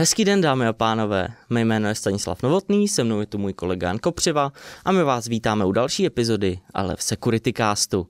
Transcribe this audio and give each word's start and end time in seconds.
Hezký 0.00 0.24
den, 0.24 0.40
dámy 0.40 0.66
a 0.66 0.72
pánové. 0.72 1.28
Mé 1.50 1.60
jméno 1.60 1.88
je 1.88 1.94
Stanislav 1.94 2.42
Novotný, 2.42 2.88
se 2.88 3.04
mnou 3.04 3.20
je 3.20 3.26
tu 3.26 3.38
můj 3.38 3.52
kolega 3.52 3.88
Jan 3.88 3.98
Kopřiva 3.98 4.52
a 4.84 4.92
my 4.92 5.02
vás 5.02 5.26
vítáme 5.26 5.64
u 5.64 5.72
další 5.72 6.06
epizody, 6.06 6.58
ale 6.74 6.96
v 6.96 7.02
Security 7.02 7.52
Castu. 7.52 8.06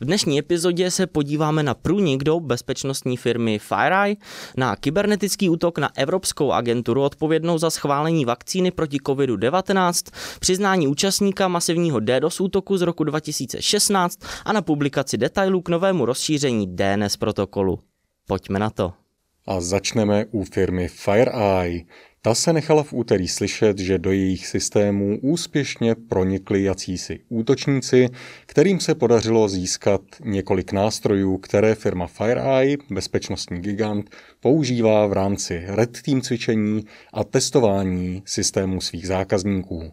V 0.00 0.04
dnešní 0.04 0.38
epizodě 0.38 0.90
se 0.90 1.06
podíváme 1.06 1.62
na 1.62 1.74
průnik 1.74 2.24
do 2.24 2.40
bezpečnostní 2.40 3.16
firmy 3.16 3.58
FireEye, 3.58 4.16
na 4.56 4.76
kybernetický 4.76 5.50
útok 5.50 5.78
na 5.78 5.90
Evropskou 5.96 6.52
agenturu 6.52 7.02
odpovědnou 7.02 7.58
za 7.58 7.70
schválení 7.70 8.24
vakcíny 8.24 8.70
proti 8.70 8.98
COVID-19, 8.98 10.12
přiznání 10.40 10.88
účastníka 10.88 11.48
masivního 11.48 12.00
DDoS 12.00 12.40
útoku 12.40 12.76
z 12.76 12.82
roku 12.82 13.04
2016 13.04 14.18
a 14.44 14.52
na 14.52 14.62
publikaci 14.62 15.18
detailů 15.18 15.62
k 15.62 15.68
novému 15.68 16.06
rozšíření 16.06 16.76
DNS 16.76 17.16
protokolu. 17.16 17.78
Pojďme 18.26 18.58
na 18.58 18.70
to. 18.70 18.99
A 19.46 19.60
začneme 19.60 20.24
u 20.30 20.44
firmy 20.44 20.88
FireEye. 20.88 21.84
Ta 22.22 22.34
se 22.34 22.52
nechala 22.52 22.82
v 22.82 22.92
úterý 22.92 23.28
slyšet, 23.28 23.78
že 23.78 23.98
do 23.98 24.12
jejich 24.12 24.46
systémů 24.46 25.18
úspěšně 25.22 25.94
pronikli 25.94 26.62
jacísi 26.62 27.20
útočníci, 27.28 28.08
kterým 28.46 28.80
se 28.80 28.94
podařilo 28.94 29.48
získat 29.48 30.00
několik 30.24 30.72
nástrojů, 30.72 31.38
které 31.38 31.74
firma 31.74 32.06
FireEye, 32.06 32.76
bezpečnostní 32.90 33.60
gigant, 33.60 34.10
používá 34.40 35.06
v 35.06 35.12
rámci 35.12 35.62
Red 35.66 36.02
Team 36.02 36.20
cvičení 36.20 36.84
a 37.12 37.24
testování 37.24 38.22
systémů 38.26 38.80
svých 38.80 39.06
zákazníků. 39.06 39.92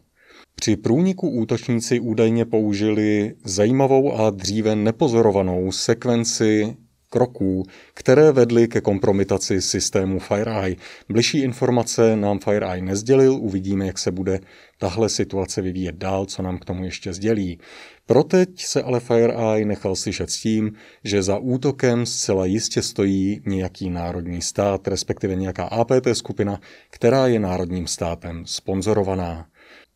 Při 0.55 0.75
průniku 0.75 1.29
útočníci 1.29 1.99
údajně 1.99 2.45
použili 2.45 3.35
zajímavou 3.45 4.13
a 4.13 4.29
dříve 4.29 4.75
nepozorovanou 4.75 5.71
sekvenci 5.71 6.77
kroků, 7.09 7.63
které 7.93 8.31
vedly 8.31 8.67
ke 8.67 8.81
kompromitaci 8.81 9.61
systému 9.61 10.19
FireEye. 10.19 10.75
Bližší 11.09 11.39
informace 11.39 12.15
nám 12.15 12.39
FireEye 12.39 12.81
nezdělil, 12.81 13.33
uvidíme, 13.33 13.87
jak 13.87 13.97
se 13.97 14.11
bude 14.11 14.39
tahle 14.77 15.09
situace 15.09 15.61
vyvíjet 15.61 15.95
dál, 15.95 16.25
co 16.25 16.41
nám 16.41 16.57
k 16.57 16.65
tomu 16.65 16.83
ještě 16.83 17.13
sdělí. 17.13 17.59
Proteď 18.05 18.65
se 18.65 18.83
ale 18.83 18.99
FireEye 18.99 19.65
nechal 19.65 19.95
slyšet 19.95 20.31
s 20.31 20.41
tím, 20.41 20.71
že 21.03 21.23
za 21.23 21.37
útokem 21.37 22.05
zcela 22.05 22.45
jistě 22.45 22.81
stojí 22.81 23.41
nějaký 23.45 23.89
národní 23.89 24.41
stát, 24.41 24.87
respektive 24.87 25.35
nějaká 25.35 25.63
APT 25.63 26.07
skupina, 26.13 26.59
která 26.89 27.27
je 27.27 27.39
národním 27.39 27.87
státem 27.87 28.45
sponzorovaná. 28.45 29.47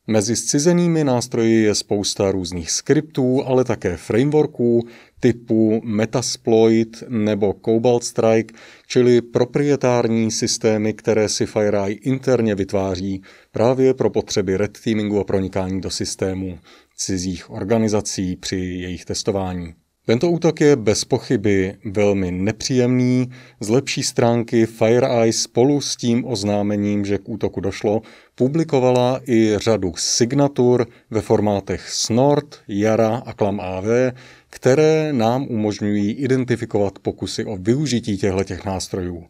Mezi 0.07 0.35
zcizenými 0.35 1.03
nástroji 1.03 1.63
je 1.63 1.75
spousta 1.75 2.31
různých 2.31 2.71
skriptů, 2.71 3.43
ale 3.45 3.63
také 3.63 3.97
frameworků 3.97 4.87
typu 5.19 5.81
Metasploit 5.83 7.03
nebo 7.09 7.55
Cobalt 7.65 8.03
Strike, 8.03 8.53
čili 8.87 9.21
proprietární 9.21 10.31
systémy, 10.31 10.93
které 10.93 11.29
si 11.29 11.45
FireEye 11.45 11.95
interně 11.95 12.55
vytváří 12.55 13.23
právě 13.51 13.93
pro 13.93 14.09
potřeby 14.09 14.57
red 14.57 14.77
teamingu 14.83 15.19
a 15.19 15.23
pronikání 15.23 15.81
do 15.81 15.89
systému 15.89 16.59
cizích 16.97 17.49
organizací 17.49 18.35
při 18.35 18.55
jejich 18.55 19.05
testování. 19.05 19.73
Tento 20.05 20.31
útok 20.31 20.61
je 20.61 20.75
bez 20.75 21.05
pochyby 21.05 21.77
velmi 21.85 22.31
nepříjemný. 22.31 23.31
Z 23.59 23.69
lepší 23.69 24.03
stránky 24.03 24.65
FireEye 24.65 25.33
spolu 25.33 25.81
s 25.81 25.95
tím 25.95 26.25
oznámením, 26.25 27.05
že 27.05 27.17
k 27.17 27.29
útoku 27.29 27.61
došlo, 27.61 28.01
publikovala 28.35 29.21
i 29.27 29.53
řadu 29.57 29.93
signatur 29.95 30.87
ve 31.09 31.21
formátech 31.21 31.89
Snort, 31.89 32.55
Yara 32.67 33.23
a 33.25 33.33
Clam 33.33 33.59
AV, 33.59 33.85
které 34.49 35.13
nám 35.13 35.47
umožňují 35.47 36.11
identifikovat 36.11 36.99
pokusy 36.99 37.45
o 37.45 37.57
využití 37.57 38.17
těchto 38.17 38.69
nástrojů. 38.69 39.25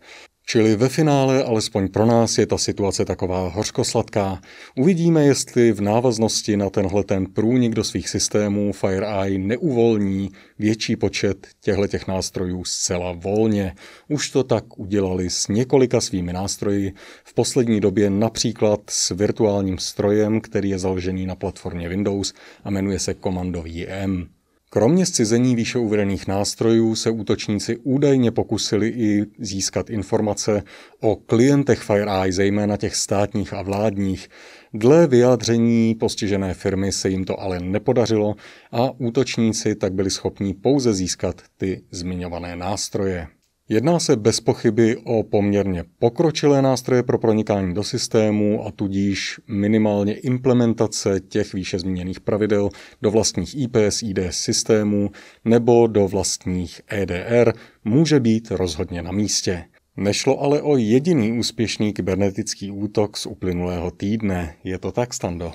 Čili 0.52 0.76
ve 0.76 0.90
finále, 0.90 1.44
alespoň 1.44 1.88
pro 1.88 2.06
nás, 2.06 2.38
je 2.38 2.46
ta 2.46 2.58
situace 2.58 3.06
taková 3.06 3.50
hořkosladká. 3.50 4.42
Uvidíme, 4.78 5.26
jestli 5.26 5.72
v 5.72 5.82
návaznosti 5.82 6.58
na 6.58 6.70
tenhle 6.70 7.04
ten 7.04 7.26
průnik 7.26 7.74
do 7.74 7.84
svých 7.84 8.10
systémů 8.10 8.74
FireEye 8.74 9.40
neuvolní 9.40 10.32
větší 10.60 10.96
počet 10.96 11.48
těchto 11.62 12.12
nástrojů 12.12 12.64
zcela 12.66 13.12
volně. 13.12 13.76
Už 14.08 14.30
to 14.30 14.44
tak 14.44 14.80
udělali 14.80 15.30
s 15.30 15.48
několika 15.48 16.02
svými 16.02 16.34
nástroji, 16.34 16.94
v 17.24 17.34
poslední 17.34 17.80
době 17.80 18.10
například 18.10 18.80
s 18.90 19.10
virtuálním 19.10 19.78
strojem, 19.78 20.42
který 20.42 20.70
je 20.70 20.80
založený 20.80 21.26
na 21.26 21.36
platformě 21.36 21.90
Windows 21.90 22.34
a 22.64 22.70
jmenuje 22.72 23.00
se 23.00 23.14
Commando 23.14 23.64
IM. 23.66 24.41
Kromě 24.74 25.06
zcizení 25.06 25.56
výše 25.56 25.80
uvedených 25.80 26.28
nástrojů 26.28 26.96
se 26.96 27.10
útočníci 27.10 27.78
údajně 27.78 28.32
pokusili 28.32 28.88
i 28.88 29.26
získat 29.40 29.90
informace 29.90 30.64
o 31.00 31.16
klientech 31.16 31.80
FireEye, 31.80 32.34
zejména 32.34 32.78
těch 32.78 32.96
státních 32.96 33.54
a 33.54 33.62
vládních. 33.62 34.30
Dle 34.74 35.08
vyjádření 35.08 35.96
postižené 35.96 36.54
firmy 36.54 36.92
se 36.92 37.10
jim 37.10 37.26
to 37.26 37.40
ale 37.40 37.60
nepodařilo 37.60 38.36
a 38.72 38.92
útočníci 38.98 39.76
tak 39.76 39.94
byli 39.94 40.10
schopni 40.10 40.54
pouze 40.54 40.94
získat 40.94 41.42
ty 41.58 41.84
zmiňované 41.92 42.56
nástroje. 42.56 43.28
Jedná 43.72 44.00
se 44.00 44.16
bez 44.16 44.40
pochyby 44.40 44.98
o 45.04 45.24
poměrně 45.24 45.84
pokročilé 46.00 46.62
nástroje 46.62 47.04
pro 47.04 47.18
pronikání 47.18 47.74
do 47.74 47.84
systému 47.84 48.68
a 48.68 48.72
tudíž 48.72 49.40
minimálně 49.48 50.14
implementace 50.14 51.20
těch 51.20 51.54
výše 51.54 51.80
zmíněných 51.80 52.20
pravidel 52.20 52.70
do 53.02 53.12
vlastních 53.12 53.56
IPS 53.58 54.04
IDS 54.04 54.38
systémů 54.38 55.12
nebo 55.46 55.88
do 55.88 56.08
vlastních 56.08 56.82
EDR 56.88 57.54
může 57.86 58.20
být 58.20 58.52
rozhodně 58.52 59.02
na 59.02 59.12
místě. 59.12 59.66
Nešlo 59.98 60.42
ale 60.42 60.62
o 60.62 60.78
jediný 60.78 61.40
úspěšný 61.40 61.94
kybernetický 61.94 62.72
útok 62.72 63.18
z 63.18 63.26
uplynulého 63.26 63.92
týdne. 63.92 64.56
Je 64.64 64.78
to 64.78 64.92
tak, 64.92 65.14
Stando? 65.14 65.54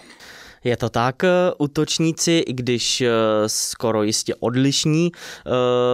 Je 0.67 0.77
to 0.77 0.89
tak, 0.89 1.25
eh, 1.25 1.29
útočníci, 1.59 2.43
i 2.47 2.53
když 2.53 3.01
eh, 3.01 3.11
skoro 3.47 4.03
jistě 4.03 4.35
odlišní, 4.35 5.13
eh, 5.15 5.51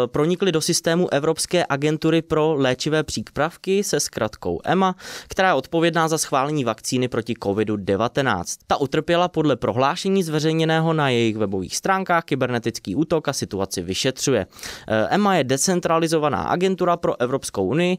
pronikli 0.06 0.52
do 0.52 0.60
systému 0.60 1.12
Evropské 1.12 1.66
agentury 1.68 2.22
pro 2.22 2.54
léčivé 2.54 3.02
přípravky 3.02 3.84
se 3.84 4.00
zkratkou 4.00 4.60
EMA, 4.64 4.94
která 5.28 5.48
je 5.48 5.54
odpovědná 5.54 6.08
za 6.08 6.18
schválení 6.18 6.64
vakcíny 6.64 7.08
proti 7.08 7.34
COVID-19. 7.34 8.44
Ta 8.66 8.76
utrpěla 8.76 9.28
podle 9.28 9.56
prohlášení 9.56 10.22
zveřejněného 10.22 10.92
na 10.92 11.08
jejich 11.08 11.36
webových 11.36 11.76
stránkách 11.76 12.24
kybernetický 12.24 12.96
útok 12.96 13.28
a 13.28 13.32
situaci 13.32 13.82
vyšetřuje. 13.82 14.46
EMA 15.10 15.36
je 15.36 15.44
decentralizovaná 15.44 16.42
agentura 16.42 16.96
pro 16.96 17.20
Evropskou 17.20 17.66
unii, 17.66 17.98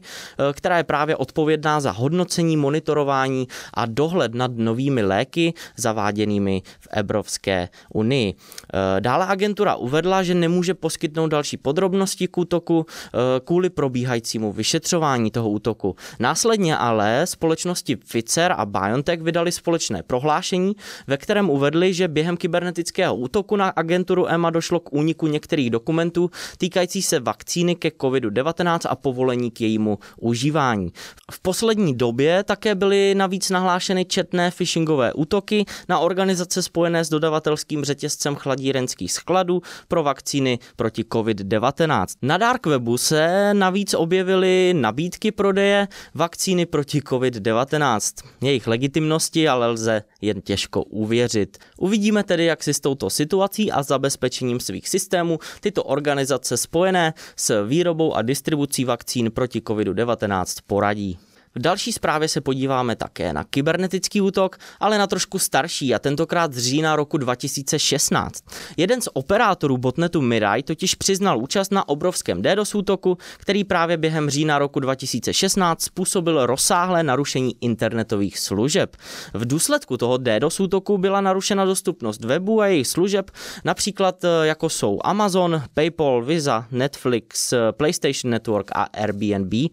která 0.52 0.76
je 0.76 0.84
právě 0.84 1.16
odpovědná 1.16 1.80
za 1.80 1.90
hodnocení, 1.90 2.56
monitorování 2.56 3.48
a 3.74 3.86
dohled 3.86 4.34
nad 4.34 4.50
novými 4.54 5.02
léky 5.02 5.54
zaváděnými 5.76 6.63
v 6.80 6.88
Evropské 6.90 7.68
unii. 7.94 8.34
Eh, 8.34 9.00
dále 9.00 9.26
agentura 9.26 9.74
uvedla, 9.74 10.22
že 10.22 10.34
nemůže 10.34 10.74
poskytnout 10.74 11.28
další 11.28 11.56
podrobnosti 11.56 12.28
k 12.28 12.38
útoku 12.38 12.86
eh, 12.88 13.18
kvůli 13.44 13.70
probíhajícímu 13.70 14.52
vyšetřování 14.52 15.30
toho 15.30 15.50
útoku. 15.50 15.96
Následně 16.20 16.76
ale 16.76 17.26
společnosti 17.26 17.96
Pfizer 17.96 18.54
a 18.56 18.66
BioNTech 18.66 19.22
vydali 19.22 19.52
společné 19.52 20.02
prohlášení, 20.02 20.76
ve 21.06 21.16
kterém 21.16 21.50
uvedli, 21.50 21.94
že 21.94 22.08
během 22.08 22.36
kybernetického 22.36 23.16
útoku 23.16 23.56
na 23.56 23.68
agenturu 23.68 24.28
EMA 24.28 24.50
došlo 24.50 24.80
k 24.80 24.92
úniku 24.92 25.26
některých 25.26 25.70
dokumentů 25.70 26.30
týkající 26.58 27.02
se 27.02 27.20
vakcíny 27.20 27.74
ke 27.74 27.88
COVID-19 27.88 28.78
a 28.90 28.96
povolení 28.96 29.50
k 29.50 29.60
jejímu 29.60 29.98
užívání. 30.20 30.92
V 31.30 31.40
poslední 31.40 31.94
době 31.94 32.44
také 32.44 32.74
byly 32.74 33.14
navíc 33.14 33.50
nahlášeny 33.50 34.04
četné 34.04 34.50
phishingové 34.50 35.12
útoky 35.12 35.64
na 35.88 35.98
organizace 35.98 36.43
organizace 36.44 36.62
spojené 36.62 37.04
s 37.04 37.08
dodavatelským 37.08 37.84
řetězcem 37.84 38.34
chladírenských 38.34 39.12
skladů 39.12 39.62
pro 39.88 40.02
vakcíny 40.02 40.58
proti 40.76 41.02
COVID-19. 41.02 42.06
Na 42.22 42.38
Dark 42.38 42.66
Webu 42.66 42.98
se 42.98 43.54
navíc 43.54 43.94
objevily 43.94 44.74
nabídky 44.76 45.32
prodeje 45.32 45.88
vakcíny 46.14 46.66
proti 46.66 47.00
COVID-19. 47.00 48.24
Jejich 48.42 48.66
legitimnosti 48.66 49.48
ale 49.48 49.66
lze 49.66 50.02
jen 50.20 50.40
těžko 50.40 50.82
uvěřit. 50.82 51.58
Uvidíme 51.78 52.24
tedy, 52.24 52.44
jak 52.44 52.62
si 52.62 52.74
s 52.74 52.80
touto 52.80 53.10
situací 53.10 53.72
a 53.72 53.82
zabezpečením 53.82 54.60
svých 54.60 54.88
systémů 54.88 55.38
tyto 55.60 55.84
organizace 55.84 56.56
spojené 56.56 57.14
s 57.36 57.66
výrobou 57.66 58.14
a 58.14 58.22
distribucí 58.22 58.84
vakcín 58.84 59.30
proti 59.30 59.60
COVID-19 59.60 60.60
poradí. 60.66 61.18
V 61.56 61.58
další 61.58 61.92
zprávě 61.92 62.28
se 62.28 62.40
podíváme 62.40 62.96
také 62.96 63.32
na 63.32 63.44
kybernetický 63.44 64.20
útok, 64.20 64.56
ale 64.80 64.98
na 64.98 65.06
trošku 65.06 65.38
starší 65.38 65.94
a 65.94 65.98
tentokrát 65.98 66.52
z 66.52 66.58
října 66.58 66.96
roku 66.96 67.18
2016. 67.18 68.44
Jeden 68.76 69.00
z 69.00 69.08
operátorů 69.12 69.78
botnetu 69.78 70.20
Mirai 70.20 70.62
totiž 70.62 70.94
přiznal 70.94 71.38
účast 71.38 71.72
na 71.72 71.88
obrovském 71.88 72.42
DDoS 72.42 72.74
útoku, 72.74 73.18
který 73.36 73.64
právě 73.64 73.96
během 73.96 74.30
října 74.30 74.58
roku 74.58 74.80
2016 74.80 75.82
způsobil 75.82 76.46
rozsáhlé 76.46 77.02
narušení 77.02 77.54
internetových 77.60 78.38
služeb. 78.38 78.96
V 79.34 79.46
důsledku 79.46 79.96
toho 79.96 80.18
DDoS 80.18 80.60
útoku 80.60 80.98
byla 80.98 81.20
narušena 81.20 81.64
dostupnost 81.64 82.24
webu 82.24 82.60
a 82.60 82.66
jejich 82.66 82.86
služeb, 82.86 83.30
například 83.64 84.24
eh, 84.24 84.28
jako 84.46 84.68
jsou 84.68 84.98
Amazon, 85.04 85.62
PayPal, 85.74 86.22
Visa, 86.24 86.66
Netflix, 86.70 87.52
eh, 87.52 87.58
PlayStation 87.72 88.30
Network 88.30 88.70
a 88.72 88.82
Airbnb. 88.82 89.54
Eh, 89.54 89.70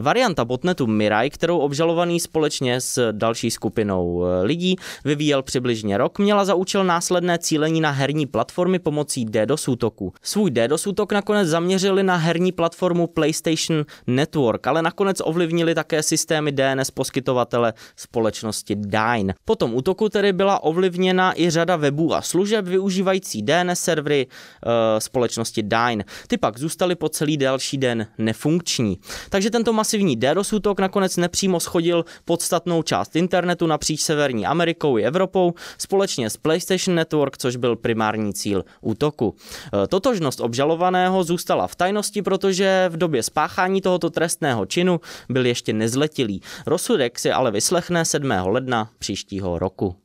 varianta 0.00 0.44
botnetu 0.44 0.89
Mirai, 0.90 1.30
kterou 1.30 1.58
obžalovaný 1.58 2.20
společně 2.20 2.80
s 2.80 3.12
další 3.12 3.50
skupinou 3.50 4.24
eh, 4.24 4.42
lidí 4.42 4.76
vyvíjel 5.04 5.42
přibližně 5.42 5.98
rok, 5.98 6.18
měla 6.18 6.44
za 6.44 6.54
účel 6.54 6.84
následné 6.84 7.38
cílení 7.38 7.80
na 7.80 7.90
herní 7.90 8.26
platformy 8.26 8.78
pomocí 8.78 9.24
DDoS 9.24 9.68
útoku. 9.68 10.12
Svůj 10.22 10.50
DDoS 10.50 10.86
útok 10.86 11.12
nakonec 11.12 11.48
zaměřili 11.48 12.02
na 12.02 12.16
herní 12.16 12.52
platformu 12.52 13.06
PlayStation 13.06 13.84
Network, 14.06 14.66
ale 14.66 14.82
nakonec 14.82 15.16
ovlivnili 15.24 15.74
také 15.74 16.02
systémy 16.02 16.52
DNS 16.52 16.90
poskytovatele 16.90 17.72
společnosti 17.96 18.76
Dyn. 18.76 19.34
Po 19.44 19.56
tom 19.56 19.74
útoku 19.74 20.08
tedy 20.08 20.32
byla 20.32 20.62
ovlivněna 20.62 21.40
i 21.40 21.50
řada 21.50 21.76
webů 21.76 22.14
a 22.14 22.22
služeb 22.22 22.64
využívající 22.64 23.42
DNS 23.42 23.80
servery 23.80 24.26
e, 24.26 25.00
společnosti 25.00 25.62
Dyn. 25.62 26.04
Ty 26.26 26.36
pak 26.36 26.58
zůstaly 26.58 26.94
po 26.94 27.08
celý 27.08 27.36
další 27.36 27.78
den 27.78 28.06
nefunkční. 28.18 28.98
Takže 29.30 29.50
tento 29.50 29.72
masivní 29.72 30.16
DDoS 30.16 30.52
útok 30.52 30.79
nakonec 30.80 31.16
nepřímo 31.16 31.60
schodil 31.60 32.04
podstatnou 32.24 32.82
část 32.82 33.16
internetu 33.16 33.66
napříč 33.66 34.00
Severní 34.00 34.46
Amerikou 34.46 34.98
i 34.98 35.04
Evropou 35.04 35.54
společně 35.78 36.30
s 36.30 36.36
PlayStation 36.36 36.94
Network, 36.94 37.38
což 37.38 37.56
byl 37.56 37.76
primární 37.76 38.34
cíl 38.34 38.64
útoku. 38.80 39.34
E, 39.84 39.86
totožnost 39.86 40.40
obžalovaného 40.40 41.24
zůstala 41.24 41.66
v 41.66 41.76
tajnosti, 41.76 42.22
protože 42.22 42.88
v 42.88 42.96
době 42.96 43.22
spáchání 43.22 43.80
tohoto 43.80 44.10
trestného 44.10 44.66
činu 44.66 45.00
byl 45.28 45.46
ještě 45.46 45.72
nezletilý. 45.72 46.42
Rozsudek 46.66 47.18
si 47.18 47.30
ale 47.30 47.50
vyslechne 47.50 48.04
7. 48.04 48.30
ledna 48.44 48.90
příštího 48.98 49.58
roku. 49.58 49.96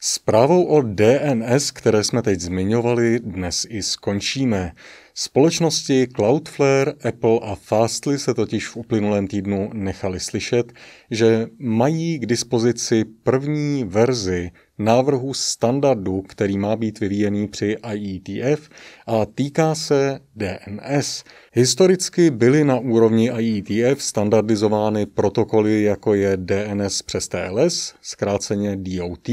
Zprávou 0.00 0.64
o 0.64 0.82
DNS, 0.82 1.70
které 1.70 2.04
jsme 2.04 2.22
teď 2.22 2.40
zmiňovali, 2.40 3.20
dnes 3.20 3.66
i 3.68 3.82
skončíme. 3.82 4.72
Společnosti 5.18 6.06
Cloudflare, 6.06 6.92
Apple 7.08 7.40
a 7.42 7.54
Fastly 7.54 8.18
se 8.18 8.34
totiž 8.34 8.68
v 8.68 8.76
uplynulém 8.76 9.26
týdnu 9.26 9.70
nechali 9.72 10.20
slyšet, 10.20 10.72
že 11.10 11.46
mají 11.58 12.18
k 12.18 12.26
dispozici 12.26 13.04
první 13.22 13.84
verzi 13.84 14.50
návrhu 14.78 15.34
standardu, 15.34 16.22
který 16.22 16.58
má 16.58 16.76
být 16.76 17.00
vyvíjený 17.00 17.48
při 17.48 17.76
IETF 17.94 18.68
a 19.06 19.26
týká 19.26 19.74
se 19.74 20.20
DNS. 20.34 21.24
Historicky 21.52 22.30
byly 22.30 22.64
na 22.64 22.78
úrovni 22.78 23.30
IETF 23.38 24.02
standardizovány 24.02 25.06
protokoly 25.06 25.82
jako 25.82 26.14
je 26.14 26.36
DNS 26.36 27.02
přes 27.02 27.28
TLS, 27.28 27.94
zkráceně 28.02 28.76
DOT, 28.76 29.28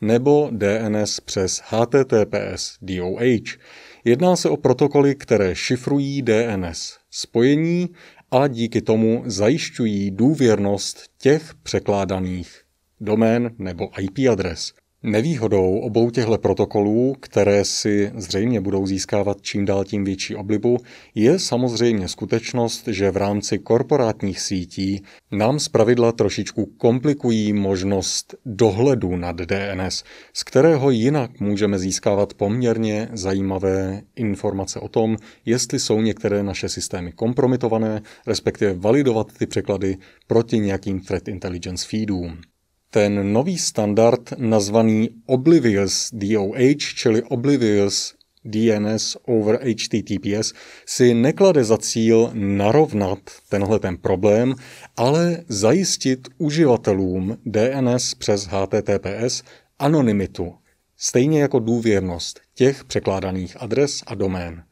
nebo 0.00 0.50
DNS 0.52 1.20
přes 1.20 1.62
HTTPS, 1.64 2.78
DOH. 2.82 3.58
Jedná 4.04 4.36
se 4.36 4.48
o 4.48 4.56
protokoly, 4.56 5.14
které 5.14 5.54
šifrují 5.54 6.22
DNS 6.22 6.98
spojení 7.10 7.88
a 8.30 8.46
díky 8.46 8.82
tomu 8.82 9.22
zajišťují 9.26 10.10
důvěrnost 10.10 11.02
těch 11.18 11.54
překládaných 11.54 12.62
domén 13.00 13.50
nebo 13.58 13.90
IP 14.00 14.18
adres. 14.32 14.72
Nevýhodou 15.02 15.78
obou 15.78 16.10
těchto 16.10 16.38
protokolů, 16.38 17.14
které 17.20 17.64
si 17.64 18.12
zřejmě 18.16 18.60
budou 18.60 18.86
získávat 18.86 19.36
čím 19.42 19.64
dál 19.64 19.84
tím 19.84 20.04
větší 20.04 20.36
oblibu, 20.36 20.76
je 21.14 21.38
samozřejmě 21.38 22.08
skutečnost, 22.08 22.88
že 22.88 23.10
v 23.10 23.16
rámci 23.16 23.58
korporátních 23.58 24.40
sítí 24.40 25.02
nám 25.30 25.58
zpravidla 25.58 26.12
trošičku 26.12 26.66
komplikují 26.66 27.52
možnost 27.52 28.34
dohledu 28.46 29.16
nad 29.16 29.36
DNS, 29.36 30.04
z 30.32 30.44
kterého 30.44 30.90
jinak 30.90 31.40
můžeme 31.40 31.78
získávat 31.78 32.34
poměrně 32.34 33.08
zajímavé 33.12 34.02
informace 34.16 34.80
o 34.80 34.88
tom, 34.88 35.16
jestli 35.44 35.78
jsou 35.78 36.00
některé 36.00 36.42
naše 36.42 36.68
systémy 36.68 37.12
kompromitované, 37.12 38.02
respektive 38.26 38.74
validovat 38.74 39.26
ty 39.38 39.46
překlady 39.46 39.96
proti 40.26 40.58
nějakým 40.58 41.00
threat 41.00 41.28
intelligence 41.28 41.86
feedům. 41.88 42.38
Ten 42.92 43.32
nový 43.32 43.58
standard 43.58 44.32
nazvaný 44.38 45.10
Oblivious 45.26 46.10
DOH, 46.12 46.76
čili 46.78 47.22
Oblivious 47.22 48.14
DNS 48.44 49.16
over 49.26 49.60
HTTPS, 49.62 50.52
si 50.86 51.14
neklade 51.14 51.64
za 51.64 51.78
cíl 51.78 52.30
narovnat 52.34 53.18
tenhle 53.48 53.78
ten 53.78 53.96
problém, 53.96 54.54
ale 54.96 55.44
zajistit 55.48 56.28
uživatelům 56.38 57.38
DNS 57.46 58.14
přes 58.14 58.46
HTTPS 58.46 59.42
anonymitu, 59.78 60.54
stejně 60.96 61.40
jako 61.40 61.58
důvěrnost 61.58 62.40
těch 62.54 62.84
překládaných 62.84 63.62
adres 63.62 64.02
a 64.06 64.14
domén. 64.14 64.62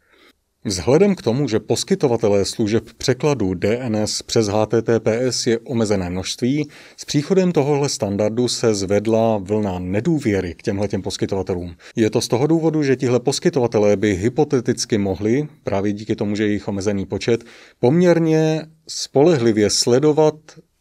Vzhledem 0.68 1.14
k 1.14 1.22
tomu, 1.22 1.48
že 1.48 1.60
poskytovatelé 1.60 2.44
služeb 2.44 2.84
překladu 2.98 3.54
DNS 3.54 4.22
přes 4.22 4.48
HTTPS 4.48 5.46
je 5.46 5.58
omezené 5.58 6.10
množství, 6.10 6.68
s 6.96 7.04
příchodem 7.04 7.52
tohohle 7.52 7.88
standardu 7.88 8.48
se 8.48 8.74
zvedla 8.74 9.38
vlna 9.38 9.78
nedůvěry 9.78 10.54
k 10.54 10.62
těmhle 10.62 10.88
poskytovatelům. 11.02 11.74
Je 11.96 12.10
to 12.10 12.20
z 12.20 12.28
toho 12.28 12.46
důvodu, 12.46 12.82
že 12.82 12.96
tihle 12.96 13.20
poskytovatelé 13.20 13.96
by 13.96 14.14
hypoteticky 14.14 14.98
mohli, 14.98 15.48
právě 15.64 15.92
díky 15.92 16.16
tomu, 16.16 16.36
že 16.36 16.44
je 16.44 16.52
jich 16.52 16.68
omezený 16.68 17.06
počet, 17.06 17.44
poměrně 17.80 18.66
spolehlivě 18.88 19.70
sledovat 19.70 20.34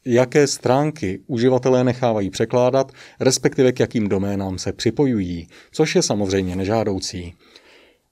jaké 0.05 0.47
stránky 0.47 1.19
uživatelé 1.27 1.83
nechávají 1.83 2.29
překládat, 2.29 2.91
respektive 3.19 3.71
k 3.71 3.79
jakým 3.79 4.09
doménám 4.09 4.57
se 4.57 4.73
připojují, 4.73 5.47
což 5.71 5.95
je 5.95 6.01
samozřejmě 6.01 6.55
nežádoucí. 6.55 7.33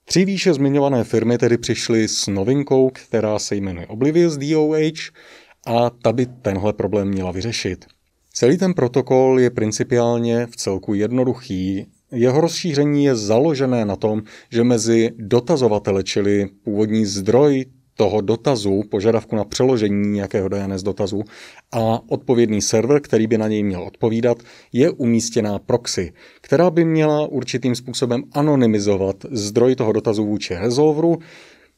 Tři 0.07 0.25
výše 0.25 0.53
zmiňované 0.53 1.03
firmy 1.03 1.37
tedy 1.37 1.57
přišly 1.57 2.07
s 2.07 2.27
novinkou, 2.27 2.89
která 2.89 3.39
se 3.39 3.55
jmenuje 3.55 3.87
Oblivious 3.87 4.37
DOH 4.37 5.11
a 5.65 5.89
ta 5.89 6.13
by 6.13 6.25
tenhle 6.25 6.73
problém 6.73 7.07
měla 7.07 7.31
vyřešit. 7.31 7.85
Celý 8.33 8.57
ten 8.57 8.73
protokol 8.73 9.39
je 9.39 9.49
principiálně 9.49 10.45
v 10.45 10.55
celku 10.55 10.93
jednoduchý. 10.93 11.85
Jeho 12.11 12.41
rozšíření 12.41 13.05
je 13.05 13.15
založené 13.15 13.85
na 13.85 13.95
tom, 13.95 14.21
že 14.51 14.63
mezi 14.63 15.11
dotazovatele, 15.17 16.03
čili 16.03 16.49
původní 16.63 17.05
zdroj 17.05 17.65
toho 17.97 18.21
dotazu, 18.21 18.83
požadavku 18.89 19.35
na 19.35 19.43
přeložení 19.43 20.09
nějakého 20.09 20.49
DNS 20.49 20.83
dotazu 20.83 21.23
a 21.71 21.99
odpovědný 22.09 22.61
server, 22.61 23.01
který 23.01 23.27
by 23.27 23.37
na 23.37 23.47
něj 23.47 23.63
měl 23.63 23.83
odpovídat, 23.83 24.37
je 24.73 24.89
umístěná 24.91 25.59
proxy, 25.59 26.13
která 26.41 26.69
by 26.69 26.85
měla 26.85 27.27
určitým 27.27 27.75
způsobem 27.75 28.23
anonymizovat 28.31 29.15
zdroj 29.31 29.75
toho 29.75 29.91
dotazu 29.91 30.25
vůči 30.25 30.55
resolveru, 30.55 31.19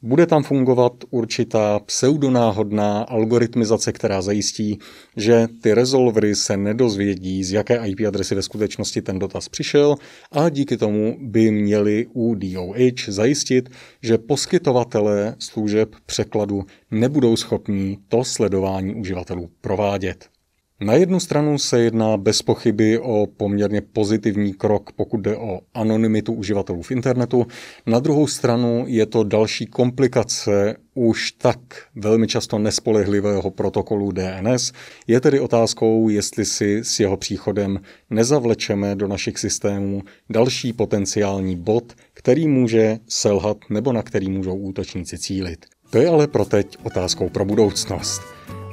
bude 0.02 0.26
tam 0.26 0.42
fungovat 0.42 0.92
určitá 1.10 1.78
pseudonáhodná 1.78 3.02
algoritmizace, 3.02 3.92
která 3.92 4.22
zajistí, 4.22 4.78
že 5.16 5.46
ty 5.62 5.74
rezolvery 5.74 6.34
se 6.34 6.56
nedozvědí, 6.56 7.44
z 7.44 7.52
jaké 7.52 7.86
IP 7.86 8.00
adresy 8.08 8.34
ve 8.34 8.42
skutečnosti 8.42 9.02
ten 9.02 9.18
dotaz 9.18 9.48
přišel 9.48 9.94
a 10.32 10.48
díky 10.48 10.76
tomu 10.76 11.16
by 11.20 11.50
měli 11.50 12.06
u 12.12 12.34
DOH 12.34 13.08
zajistit, 13.08 13.68
že 14.02 14.18
poskytovatelé 14.18 15.36
služeb 15.38 15.94
překladu 16.06 16.64
nebudou 16.90 17.36
schopní 17.36 17.98
to 18.08 18.24
sledování 18.24 18.94
uživatelů 18.94 19.50
provádět. 19.60 20.37
Na 20.80 20.94
jednu 20.94 21.20
stranu 21.20 21.58
se 21.58 21.80
jedná 21.80 22.16
bez 22.16 22.42
pochyby 22.42 22.98
o 22.98 23.26
poměrně 23.36 23.80
pozitivní 23.80 24.54
krok, 24.54 24.92
pokud 24.92 25.20
jde 25.20 25.36
o 25.36 25.60
anonymitu 25.74 26.32
uživatelů 26.32 26.82
v 26.82 26.90
internetu. 26.90 27.46
Na 27.86 27.98
druhou 27.98 28.26
stranu 28.26 28.84
je 28.86 29.06
to 29.06 29.24
další 29.24 29.66
komplikace 29.66 30.76
už 30.94 31.32
tak 31.32 31.58
velmi 31.94 32.26
často 32.26 32.58
nespolehlivého 32.58 33.50
protokolu 33.50 34.12
DNS. 34.12 34.72
Je 35.06 35.20
tedy 35.20 35.40
otázkou, 35.40 36.08
jestli 36.08 36.44
si 36.44 36.80
s 36.84 37.00
jeho 37.00 37.16
příchodem 37.16 37.80
nezavlečeme 38.10 38.94
do 38.94 39.08
našich 39.08 39.38
systémů 39.38 40.02
další 40.30 40.72
potenciální 40.72 41.56
bod, 41.56 41.92
který 42.12 42.48
může 42.48 42.98
selhat 43.08 43.58
nebo 43.70 43.92
na 43.92 44.02
který 44.02 44.30
můžou 44.30 44.56
útočníci 44.56 45.18
cílit. 45.18 45.66
To 45.90 45.98
je 45.98 46.08
ale 46.08 46.26
pro 46.26 46.44
teď 46.44 46.78
otázkou 46.82 47.28
pro 47.28 47.44
budoucnost. 47.44 48.22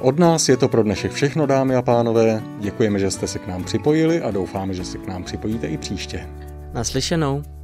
Od 0.00 0.18
nás 0.18 0.48
je 0.48 0.56
to 0.56 0.68
pro 0.68 0.82
dnešek 0.82 1.12
všechno, 1.12 1.46
dámy 1.46 1.74
a 1.74 1.82
pánové. 1.82 2.42
Děkujeme, 2.60 2.98
že 2.98 3.10
jste 3.10 3.26
se 3.26 3.38
k 3.38 3.46
nám 3.46 3.64
připojili 3.64 4.22
a 4.22 4.30
doufáme, 4.30 4.74
že 4.74 4.84
se 4.84 4.98
k 4.98 5.06
nám 5.06 5.24
připojíte 5.24 5.66
i 5.66 5.76
příště. 5.76 6.28
Naslyšenou. 6.72 7.55